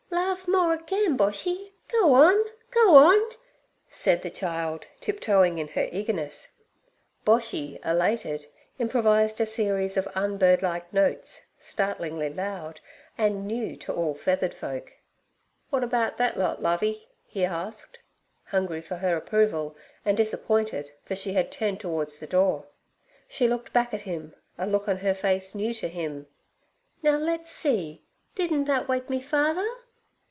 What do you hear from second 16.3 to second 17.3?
lot, Lovey?'